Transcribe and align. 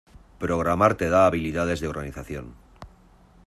Programar 0.43 0.87
te 1.01 1.09
da 1.13 1.19
habiliades 1.27 1.79
de 1.83 1.87
organización. 1.93 2.51